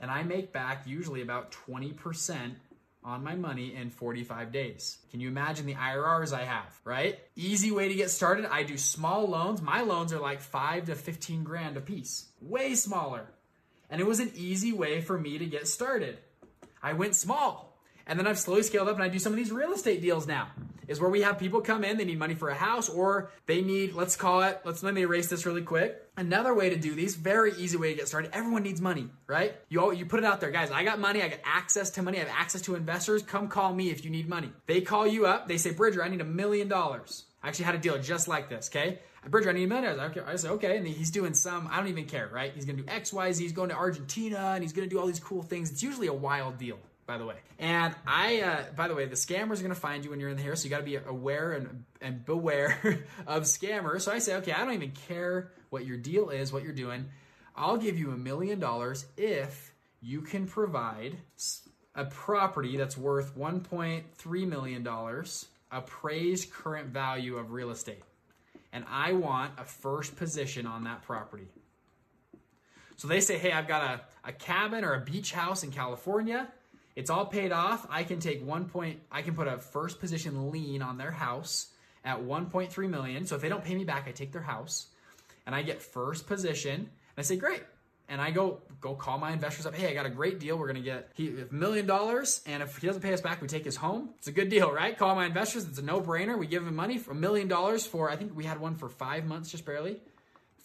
And 0.01 0.11
I 0.11 0.23
make 0.23 0.51
back 0.51 0.85
usually 0.85 1.21
about 1.21 1.55
20% 1.67 2.55
on 3.03 3.23
my 3.23 3.35
money 3.35 3.75
in 3.75 3.91
45 3.91 4.51
days. 4.51 4.97
Can 5.11 5.19
you 5.19 5.27
imagine 5.27 5.67
the 5.67 5.75
IRRs 5.75 6.33
I 6.33 6.43
have, 6.43 6.79
right? 6.83 7.19
Easy 7.35 7.71
way 7.71 7.87
to 7.87 7.93
get 7.93 8.09
started. 8.09 8.45
I 8.45 8.63
do 8.63 8.77
small 8.77 9.27
loans. 9.27 9.61
My 9.61 9.81
loans 9.81 10.11
are 10.11 10.19
like 10.19 10.41
5 10.41 10.85
to 10.85 10.95
15 10.95 11.43
grand 11.43 11.77
a 11.77 11.81
piece. 11.81 12.25
Way 12.41 12.73
smaller. 12.73 13.27
And 13.89 14.01
it 14.01 14.07
was 14.07 14.19
an 14.19 14.31
easy 14.35 14.73
way 14.73 15.01
for 15.01 15.17
me 15.17 15.37
to 15.37 15.45
get 15.45 15.67
started. 15.67 16.17
I 16.81 16.93
went 16.93 17.15
small. 17.15 17.77
And 18.07 18.19
then 18.19 18.27
I've 18.27 18.39
slowly 18.39 18.63
scaled 18.63 18.89
up 18.89 18.95
and 18.95 19.03
I 19.03 19.09
do 19.09 19.19
some 19.19 19.31
of 19.33 19.37
these 19.37 19.51
real 19.51 19.73
estate 19.73 20.01
deals 20.01 20.25
now 20.25 20.49
is 20.87 20.99
where 20.99 21.09
we 21.09 21.21
have 21.21 21.37
people 21.39 21.61
come 21.61 21.83
in, 21.83 21.97
they 21.97 22.05
need 22.05 22.19
money 22.19 22.35
for 22.35 22.49
a 22.49 22.55
house, 22.55 22.89
or 22.89 23.31
they 23.45 23.61
need, 23.61 23.93
let's 23.93 24.15
call 24.15 24.41
it, 24.43 24.61
let's 24.65 24.83
let 24.83 24.93
me 24.93 25.01
erase 25.01 25.27
this 25.27 25.45
really 25.45 25.61
quick. 25.61 26.01
Another 26.17 26.53
way 26.53 26.69
to 26.69 26.77
do 26.77 26.95
these, 26.95 27.15
very 27.15 27.53
easy 27.57 27.77
way 27.77 27.91
to 27.91 27.95
get 27.95 28.07
started. 28.07 28.31
Everyone 28.33 28.63
needs 28.63 28.79
money, 28.79 29.09
right? 29.27 29.53
You 29.69 29.81
all, 29.81 29.93
you 29.93 30.05
put 30.05 30.19
it 30.19 30.25
out 30.25 30.39
there, 30.39 30.51
guys. 30.51 30.71
I 30.71 30.83
got 30.83 30.99
money. 30.99 31.21
I 31.21 31.27
got 31.27 31.39
access 31.43 31.89
to 31.91 32.01
money. 32.01 32.17
I 32.17 32.21
have 32.21 32.29
access 32.29 32.61
to 32.63 32.75
investors. 32.75 33.21
Come 33.21 33.47
call 33.47 33.73
me 33.73 33.89
if 33.89 34.05
you 34.05 34.11
need 34.11 34.29
money. 34.29 34.51
They 34.65 34.81
call 34.81 35.05
you 35.05 35.25
up. 35.25 35.47
They 35.47 35.57
say, 35.57 35.71
Bridger, 35.71 36.03
I 36.03 36.07
need 36.07 36.21
a 36.21 36.25
million 36.25 36.67
dollars. 36.67 37.25
I 37.43 37.49
actually 37.49 37.65
had 37.65 37.75
a 37.75 37.79
deal 37.79 37.97
just 37.99 38.27
like 38.27 38.49
this. 38.49 38.69
Okay, 38.71 38.99
Bridger, 39.29 39.49
I 39.49 39.53
need 39.53 39.65
a 39.65 39.67
million 39.67 39.97
dollars. 39.97 40.17
I 40.25 40.35
say, 40.35 40.49
okay, 40.49 40.77
and 40.77 40.87
he's 40.87 41.11
doing 41.11 41.33
some. 41.33 41.67
I 41.71 41.77
don't 41.77 41.89
even 41.89 42.05
care, 42.05 42.29
right? 42.31 42.51
He's 42.55 42.65
gonna 42.65 42.81
do 42.81 42.85
X, 42.87 43.11
Y, 43.13 43.31
Z. 43.33 43.43
He's 43.43 43.51
going 43.51 43.69
to 43.69 43.75
Argentina, 43.75 44.53
and 44.55 44.63
he's 44.63 44.73
gonna 44.73 44.87
do 44.87 44.99
all 44.99 45.05
these 45.05 45.19
cool 45.19 45.43
things. 45.43 45.71
It's 45.71 45.83
usually 45.83 46.07
a 46.07 46.13
wild 46.13 46.57
deal 46.57 46.79
by 47.07 47.17
the 47.17 47.25
way. 47.25 47.35
And 47.59 47.95
I, 48.07 48.41
uh, 48.41 48.63
by 48.75 48.87
the 48.87 48.95
way, 48.95 49.05
the 49.05 49.15
scammers 49.15 49.59
are 49.59 49.63
going 49.63 49.69
to 49.69 49.75
find 49.75 50.03
you 50.03 50.09
when 50.09 50.19
you're 50.19 50.29
in 50.29 50.37
the 50.37 50.43
here, 50.43 50.55
so 50.55 50.63
you 50.63 50.69
got 50.69 50.79
to 50.79 50.83
be 50.83 50.95
aware 50.95 51.53
and, 51.53 51.85
and 52.01 52.25
beware 52.25 53.05
of 53.27 53.43
scammers. 53.43 54.01
So 54.01 54.11
I 54.11 54.19
say, 54.19 54.35
okay, 54.37 54.51
I 54.51 54.63
don't 54.63 54.73
even 54.73 54.91
care 54.91 55.51
what 55.69 55.85
your 55.85 55.97
deal 55.97 56.29
is, 56.29 56.51
what 56.51 56.63
you're 56.63 56.73
doing. 56.73 57.05
I'll 57.55 57.77
give 57.77 57.97
you 57.97 58.11
a 58.11 58.17
million 58.17 58.59
dollars 58.59 59.05
if 59.17 59.73
you 60.01 60.21
can 60.21 60.47
provide 60.47 61.17
a 61.95 62.05
property 62.05 62.75
that's 62.77 62.97
worth 62.97 63.37
$1.3 63.37 64.47
million 64.47 64.87
appraised 65.71 66.51
current 66.51 66.87
value 66.89 67.37
of 67.37 67.51
real 67.51 67.71
estate. 67.71 68.03
And 68.73 68.83
I 68.89 69.13
want 69.13 69.53
a 69.57 69.63
first 69.63 70.17
position 70.17 70.67
on 70.67 70.83
that 70.83 71.01
property. 71.03 71.47
So 72.97 73.07
they 73.07 73.21
say, 73.21 73.37
hey, 73.37 73.51
I've 73.51 73.67
got 73.67 73.83
a, 73.83 74.29
a 74.29 74.31
cabin 74.33 74.83
or 74.83 74.93
a 74.93 74.99
beach 74.99 75.31
house 75.31 75.63
in 75.63 75.71
California 75.71 76.47
it's 76.95 77.09
all 77.09 77.25
paid 77.25 77.51
off. 77.51 77.85
I 77.89 78.03
can 78.03 78.19
take 78.19 78.45
one 78.45 78.65
point, 78.65 78.99
I 79.11 79.21
can 79.21 79.35
put 79.35 79.47
a 79.47 79.57
first 79.57 79.99
position 79.99 80.51
lien 80.51 80.81
on 80.81 80.97
their 80.97 81.11
house 81.11 81.67
at 82.03 82.19
1.3 82.21 82.89
million. 82.89 83.25
So 83.25 83.35
if 83.35 83.41
they 83.41 83.49
don't 83.49 83.63
pay 83.63 83.75
me 83.75 83.83
back, 83.83 84.07
I 84.07 84.11
take 84.11 84.31
their 84.31 84.41
house 84.41 84.87
and 85.45 85.53
I 85.53 85.61
get 85.61 85.81
first 85.81 86.27
position. 86.27 86.75
And 86.75 86.89
I 87.17 87.21
say, 87.21 87.35
great. 87.35 87.63
And 88.07 88.21
I 88.21 88.29
go 88.29 88.61
go 88.81 88.93
call 88.93 89.17
my 89.17 89.31
investors 89.31 89.65
up. 89.65 89.73
Hey, 89.73 89.89
I 89.89 89.95
got 89.95 90.05
a 90.05 90.11
great 90.11 90.39
deal. 90.39 90.57
We're 90.57 90.67
gonna 90.67 90.79
get 90.81 91.09
he 91.15 91.29
a 91.41 91.51
million 91.51 91.87
dollars, 91.87 92.43
and 92.45 92.61
if 92.61 92.77
he 92.77 92.85
doesn't 92.85 93.01
pay 93.01 93.11
us 93.11 93.19
back, 93.19 93.41
we 93.41 93.47
take 93.47 93.65
his 93.65 93.75
home. 93.75 94.09
It's 94.19 94.27
a 94.27 94.31
good 94.31 94.49
deal, 94.49 94.71
right? 94.71 94.95
Call 94.95 95.15
my 95.15 95.25
investors. 95.25 95.65
It's 95.65 95.79
a 95.79 95.81
no 95.81 95.99
brainer. 96.01 96.37
We 96.37 96.45
give 96.45 96.67
him 96.67 96.75
money 96.75 96.99
for 96.99 97.13
a 97.13 97.15
million 97.15 97.47
dollars 97.47 97.87
for. 97.87 98.11
I 98.11 98.15
think 98.15 98.35
we 98.35 98.43
had 98.43 98.59
one 98.61 98.75
for 98.75 98.89
five 98.89 99.25
months, 99.25 99.49
just 99.49 99.65
barely 99.65 100.01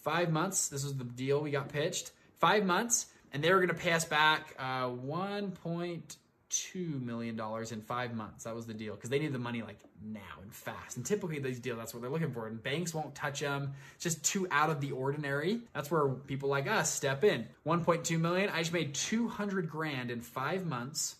five 0.03 0.31
months. 0.31 0.69
This 0.69 0.85
was 0.85 0.97
the 0.97 1.05
deal 1.05 1.41
we 1.41 1.51
got 1.51 1.69
pitched. 1.69 2.13
Five 2.39 2.65
months, 2.65 3.07
and 3.33 3.43
they 3.43 3.53
were 3.53 3.59
going 3.59 3.69
to 3.69 3.75
pay 3.75 3.93
us 3.93 4.05
back 4.05 4.55
uh, 4.59 4.89
one 4.89 5.53
point 5.53 6.17
two 6.51 7.01
million 7.05 7.37
dollars 7.37 7.73
in 7.73 7.81
five 7.81 8.15
months. 8.15 8.45
That 8.45 8.55
was 8.55 8.67
the 8.67 8.75
deal 8.75 8.95
because 8.95 9.09
they 9.09 9.21
need 9.21 9.33
the 9.33 9.39
money 9.39 9.63
like 9.63 9.79
now 10.05 10.21
and 10.43 10.53
fast. 10.53 10.97
And 10.97 11.07
typically 11.07 11.39
these 11.39 11.61
deals, 11.61 11.79
that's 11.79 11.95
what 11.95 12.03
they're 12.03 12.11
looking 12.11 12.33
for. 12.33 12.49
And 12.49 12.63
banks 12.63 12.93
won't 12.93 13.15
touch 13.15 13.41
them. 13.41 13.73
It's 13.95 14.05
just 14.05 14.25
too 14.25 14.49
out 14.51 14.69
of 14.69 14.81
the 14.81 14.91
ordinary. 14.91 15.61
That's 15.73 15.91
where 15.91 16.09
people 16.09 16.49
like 16.49 16.69
us 16.69 16.93
step 16.93 17.25
in. 17.25 17.47
1.2 17.67 18.19
million. 18.21 18.51
I 18.51 18.59
just 18.59 18.73
made 18.73 18.95
200 18.95 19.71
grand 19.71 20.11
in 20.11 20.21
five 20.21 20.67
months, 20.67 21.17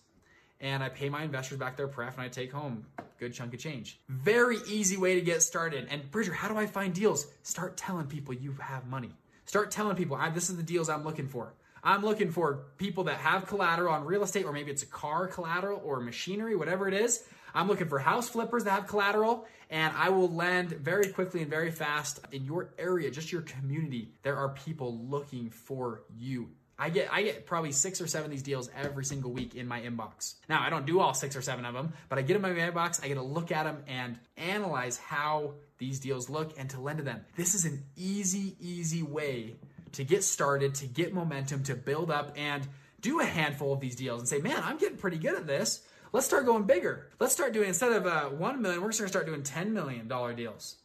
and 0.59 0.83
I 0.83 0.89
pay 0.89 1.09
my 1.09 1.23
investors 1.23 1.57
back 1.57 1.77
their 1.77 1.87
pref, 1.87 2.15
and 2.15 2.23
I 2.23 2.27
take 2.27 2.51
home 2.51 2.85
a 2.99 3.03
good 3.17 3.33
chunk 3.33 3.53
of 3.53 3.59
change. 3.59 3.99
Very 4.09 4.57
easy 4.67 4.97
way 4.97 5.15
to 5.15 5.21
get 5.21 5.41
started. 5.41 5.87
And 5.89 6.11
Bridger, 6.11 6.33
how 6.33 6.49
do 6.49 6.57
I 6.57 6.65
find 6.65 6.93
deals? 6.93 7.27
Start 7.43 7.77
telling 7.77 8.07
people 8.07 8.33
you 8.33 8.53
have 8.59 8.85
money. 8.85 9.11
Start 9.45 9.71
telling 9.71 9.95
people, 9.95 10.19
this 10.33 10.49
is 10.49 10.57
the 10.57 10.63
deals 10.63 10.89
I'm 10.89 11.03
looking 11.03 11.27
for. 11.27 11.53
I'm 11.83 12.03
looking 12.03 12.31
for 12.31 12.65
people 12.77 13.05
that 13.05 13.17
have 13.17 13.47
collateral 13.47 13.93
on 13.93 14.05
real 14.05 14.23
estate, 14.23 14.45
or 14.45 14.53
maybe 14.53 14.71
it's 14.71 14.83
a 14.83 14.87
car 14.87 15.27
collateral 15.27 15.81
or 15.83 15.99
machinery, 15.99 16.55
whatever 16.55 16.87
it 16.87 16.93
is. 16.93 17.23
I'm 17.53 17.67
looking 17.67 17.87
for 17.87 17.99
house 17.99 18.29
flippers 18.29 18.63
that 18.63 18.71
have 18.71 18.87
collateral, 18.87 19.45
and 19.69 19.93
I 19.97 20.09
will 20.09 20.29
lend 20.29 20.69
very 20.69 21.09
quickly 21.09 21.41
and 21.41 21.49
very 21.49 21.71
fast 21.71 22.19
in 22.31 22.45
your 22.45 22.73
area, 22.77 23.11
just 23.11 23.31
your 23.31 23.41
community. 23.41 24.13
There 24.23 24.37
are 24.37 24.49
people 24.49 24.99
looking 25.09 25.49
for 25.49 26.03
you. 26.15 26.49
I 26.81 26.89
get 26.89 27.09
I 27.13 27.21
get 27.21 27.45
probably 27.45 27.71
six 27.73 28.01
or 28.01 28.07
seven 28.07 28.25
of 28.25 28.31
these 28.31 28.41
deals 28.41 28.67
every 28.75 29.05
single 29.05 29.31
week 29.31 29.53
in 29.53 29.67
my 29.67 29.81
inbox. 29.81 30.35
Now 30.49 30.63
I 30.63 30.71
don't 30.71 30.87
do 30.87 30.99
all 30.99 31.13
six 31.13 31.35
or 31.35 31.41
seven 31.43 31.63
of 31.63 31.75
them, 31.75 31.93
but 32.09 32.17
I 32.17 32.23
get 32.23 32.35
in 32.35 32.41
my 32.41 32.49
inbox. 32.49 33.03
I 33.03 33.07
get 33.07 33.15
to 33.15 33.21
look 33.21 33.51
at 33.51 33.65
them 33.65 33.83
and 33.87 34.17
analyze 34.35 34.97
how 34.97 35.53
these 35.77 35.99
deals 35.99 36.27
look 36.27 36.57
and 36.57 36.71
to 36.71 36.81
lend 36.81 36.97
to 36.97 37.03
them. 37.03 37.21
This 37.35 37.53
is 37.53 37.65
an 37.65 37.83
easy, 37.95 38.55
easy 38.59 39.03
way 39.03 39.57
to 39.93 40.03
get 40.03 40.23
started, 40.23 40.75
to 40.75 40.87
get 40.87 41.13
momentum, 41.13 41.63
to 41.63 41.75
build 41.75 42.11
up 42.11 42.33
and 42.37 42.67
do 43.01 43.19
a 43.19 43.25
handful 43.25 43.73
of 43.73 43.79
these 43.79 43.95
deals 43.95 44.19
and 44.19 44.27
say, 44.27 44.39
man, 44.39 44.61
I'm 44.63 44.77
getting 44.77 44.97
pretty 44.97 45.17
good 45.17 45.35
at 45.35 45.47
this. 45.47 45.81
Let's 46.13 46.25
start 46.25 46.45
going 46.45 46.63
bigger. 46.63 47.07
Let's 47.19 47.33
start 47.33 47.53
doing, 47.53 47.69
instead 47.69 47.93
of 47.93 48.05
uh, 48.05 48.29
1 48.29 48.61
million, 48.61 48.81
we're 48.81 48.89
just 48.89 48.99
gonna 48.99 49.09
start 49.09 49.25
doing 49.25 49.43
$10 49.43 49.71
million 49.71 50.07
deals. 50.35 50.75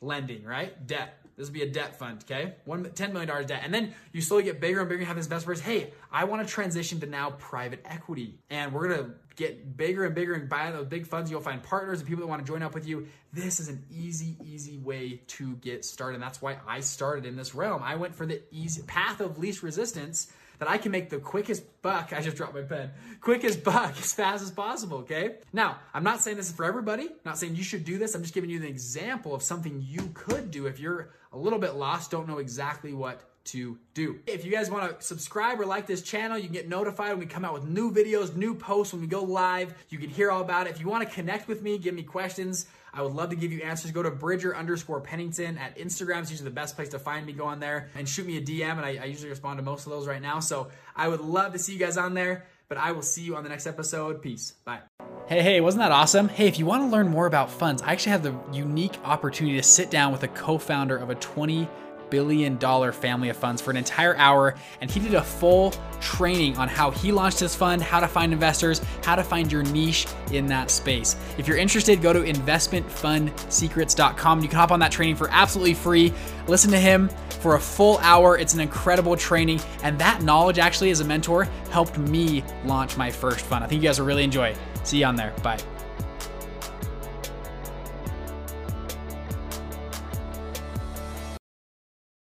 Lending, 0.00 0.44
right? 0.44 0.86
Debt. 0.86 1.21
This 1.36 1.46
would 1.46 1.54
be 1.54 1.62
a 1.62 1.70
debt 1.70 1.98
fund, 1.98 2.24
okay? 2.24 2.54
One, 2.64 2.84
$10 2.84 3.12
million 3.12 3.46
debt. 3.46 3.62
And 3.64 3.72
then 3.72 3.94
you 4.12 4.20
slowly 4.20 4.44
get 4.44 4.60
bigger 4.60 4.80
and 4.80 4.88
bigger 4.88 5.00
and 5.00 5.08
have 5.08 5.16
this 5.16 5.26
best 5.26 5.46
person. 5.46 5.64
Hey, 5.64 5.92
I 6.10 6.24
want 6.24 6.46
to 6.46 6.52
transition 6.52 7.00
to 7.00 7.06
now 7.06 7.30
private 7.30 7.80
equity. 7.84 8.38
And 8.50 8.72
we're 8.72 8.88
going 8.88 9.04
to 9.04 9.10
get 9.36 9.76
bigger 9.76 10.04
and 10.04 10.14
bigger 10.14 10.34
and 10.34 10.48
buy 10.48 10.70
those 10.70 10.86
big 10.86 11.06
funds. 11.06 11.30
You'll 11.30 11.40
find 11.40 11.62
partners 11.62 12.00
and 12.00 12.08
people 12.08 12.22
that 12.22 12.28
want 12.28 12.44
to 12.44 12.50
join 12.50 12.62
up 12.62 12.74
with 12.74 12.86
you. 12.86 13.08
This 13.32 13.60
is 13.60 13.68
an 13.68 13.84
easy, 13.90 14.36
easy 14.44 14.78
way 14.78 15.22
to 15.28 15.56
get 15.56 15.84
started. 15.84 16.14
And 16.14 16.22
that's 16.22 16.42
why 16.42 16.58
I 16.66 16.80
started 16.80 17.24
in 17.24 17.36
this 17.36 17.54
realm. 17.54 17.82
I 17.82 17.96
went 17.96 18.14
for 18.14 18.26
the 18.26 18.42
easy 18.50 18.82
path 18.82 19.20
of 19.20 19.38
least 19.38 19.62
resistance 19.62 20.30
that 20.62 20.70
I 20.70 20.78
can 20.78 20.92
make 20.92 21.10
the 21.10 21.18
quickest 21.18 21.64
buck. 21.82 22.12
I 22.12 22.20
just 22.20 22.36
dropped 22.36 22.54
my 22.54 22.62
pen. 22.62 22.92
Quickest 23.20 23.64
buck 23.64 23.96
as 23.98 24.14
fast 24.14 24.44
as 24.44 24.52
possible, 24.52 24.98
okay? 24.98 25.38
Now, 25.52 25.78
I'm 25.92 26.04
not 26.04 26.20
saying 26.20 26.36
this 26.36 26.50
is 26.50 26.54
for 26.54 26.64
everybody. 26.64 27.08
I'm 27.08 27.16
not 27.24 27.36
saying 27.36 27.56
you 27.56 27.64
should 27.64 27.84
do 27.84 27.98
this. 27.98 28.14
I'm 28.14 28.22
just 28.22 28.32
giving 28.32 28.48
you 28.48 28.58
an 28.58 28.64
example 28.64 29.34
of 29.34 29.42
something 29.42 29.84
you 29.84 30.08
could 30.14 30.52
do 30.52 30.66
if 30.66 30.78
you're 30.78 31.10
a 31.32 31.36
little 31.36 31.58
bit 31.58 31.74
lost, 31.74 32.12
don't 32.12 32.28
know 32.28 32.38
exactly 32.38 32.92
what 32.92 33.22
to 33.46 33.76
do. 33.94 34.20
If 34.28 34.44
you 34.44 34.52
guys 34.52 34.70
want 34.70 35.00
to 35.00 35.04
subscribe 35.04 35.60
or 35.60 35.66
like 35.66 35.88
this 35.88 36.00
channel, 36.00 36.38
you 36.38 36.44
can 36.44 36.52
get 36.52 36.68
notified 36.68 37.10
when 37.10 37.18
we 37.18 37.26
come 37.26 37.44
out 37.44 37.54
with 37.54 37.64
new 37.64 37.90
videos, 37.90 38.36
new 38.36 38.54
posts, 38.54 38.92
when 38.92 39.02
we 39.02 39.08
go 39.08 39.24
live. 39.24 39.74
You 39.88 39.98
can 39.98 40.10
hear 40.10 40.30
all 40.30 40.42
about 40.42 40.68
it. 40.68 40.70
If 40.70 40.80
you 40.80 40.86
want 40.86 41.08
to 41.08 41.12
connect 41.12 41.48
with 41.48 41.60
me, 41.60 41.76
give 41.76 41.92
me 41.92 42.04
questions, 42.04 42.66
I 42.94 43.00
would 43.02 43.12
love 43.12 43.30
to 43.30 43.36
give 43.36 43.52
you 43.52 43.62
answers. 43.62 43.90
Go 43.90 44.02
to 44.02 44.10
Bridger 44.10 44.54
underscore 44.54 45.00
Pennington 45.00 45.56
at 45.56 45.78
Instagram. 45.78 46.20
It's 46.20 46.30
usually 46.30 46.50
the 46.50 46.54
best 46.54 46.76
place 46.76 46.90
to 46.90 46.98
find 46.98 47.24
me. 47.24 47.32
Go 47.32 47.46
on 47.46 47.58
there 47.58 47.88
and 47.94 48.06
shoot 48.06 48.26
me 48.26 48.36
a 48.36 48.42
DM, 48.42 48.72
and 48.72 48.80
I, 48.80 48.98
I 49.00 49.04
usually 49.04 49.30
respond 49.30 49.58
to 49.58 49.62
most 49.62 49.86
of 49.86 49.92
those 49.92 50.06
right 50.06 50.20
now. 50.20 50.40
So 50.40 50.68
I 50.94 51.08
would 51.08 51.20
love 51.20 51.52
to 51.52 51.58
see 51.58 51.72
you 51.72 51.78
guys 51.78 51.96
on 51.96 52.12
there, 52.12 52.46
but 52.68 52.76
I 52.76 52.92
will 52.92 53.02
see 53.02 53.22
you 53.22 53.34
on 53.36 53.44
the 53.44 53.48
next 53.48 53.66
episode. 53.66 54.20
Peace. 54.20 54.54
Bye. 54.64 54.80
Hey, 55.26 55.40
hey, 55.40 55.60
wasn't 55.62 55.82
that 55.82 55.92
awesome? 55.92 56.28
Hey, 56.28 56.48
if 56.48 56.58
you 56.58 56.66
want 56.66 56.82
to 56.82 56.88
learn 56.88 57.08
more 57.08 57.26
about 57.26 57.50
funds, 57.50 57.80
I 57.80 57.92
actually 57.92 58.12
have 58.12 58.22
the 58.22 58.34
unique 58.52 58.98
opportunity 59.04 59.56
to 59.56 59.62
sit 59.62 59.90
down 59.90 60.12
with 60.12 60.22
a 60.24 60.28
co 60.28 60.58
founder 60.58 60.96
of 60.96 61.08
a 61.08 61.14
20 61.14 61.68
billion 62.12 62.56
dollar 62.58 62.92
family 62.92 63.30
of 63.30 63.36
funds 63.38 63.62
for 63.62 63.70
an 63.70 63.78
entire 63.78 64.14
hour. 64.18 64.54
And 64.82 64.90
he 64.90 65.00
did 65.00 65.14
a 65.14 65.22
full 65.22 65.72
training 66.00 66.58
on 66.58 66.68
how 66.68 66.90
he 66.90 67.10
launched 67.10 67.40
his 67.40 67.56
fund, 67.56 67.82
how 67.82 68.00
to 68.00 68.06
find 68.06 68.34
investors, 68.34 68.82
how 69.02 69.16
to 69.16 69.24
find 69.24 69.50
your 69.50 69.62
niche 69.64 70.06
in 70.30 70.44
that 70.46 70.70
space. 70.70 71.16
If 71.38 71.48
you're 71.48 71.56
interested, 71.56 72.02
go 72.02 72.12
to 72.12 72.20
investmentfundsecrets.com. 72.20 74.42
You 74.42 74.48
can 74.48 74.58
hop 74.58 74.70
on 74.70 74.80
that 74.80 74.92
training 74.92 75.16
for 75.16 75.30
absolutely 75.30 75.72
free. 75.74 76.12
Listen 76.46 76.70
to 76.70 76.78
him 76.78 77.08
for 77.40 77.56
a 77.56 77.60
full 77.60 77.96
hour. 77.98 78.36
It's 78.36 78.52
an 78.52 78.60
incredible 78.60 79.16
training. 79.16 79.62
And 79.82 79.98
that 79.98 80.22
knowledge, 80.22 80.58
actually, 80.58 80.90
as 80.90 81.00
a 81.00 81.04
mentor, 81.04 81.44
helped 81.70 81.96
me 81.96 82.44
launch 82.66 82.98
my 82.98 83.10
first 83.10 83.46
fund. 83.46 83.64
I 83.64 83.66
think 83.66 83.82
you 83.82 83.88
guys 83.88 83.98
will 83.98 84.06
really 84.06 84.24
enjoy 84.24 84.48
it. 84.48 84.58
See 84.84 84.98
you 84.98 85.06
on 85.06 85.16
there. 85.16 85.32
Bye. 85.42 85.58